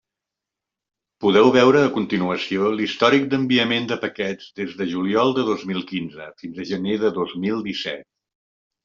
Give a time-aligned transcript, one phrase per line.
[1.25, 6.27] Podeu veure a continuació l'històric d'enviament de paquets des de juliol de dos mil quinze
[6.41, 8.03] fins a gener de dos mil disset.